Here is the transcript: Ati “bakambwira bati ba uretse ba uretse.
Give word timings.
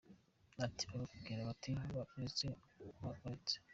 Ati 0.65 0.83
“bakambwira 0.99 1.41
bati 1.49 1.69
ba 1.91 2.01
uretse 2.13 2.45
ba 2.99 3.09
uretse. 3.25 3.55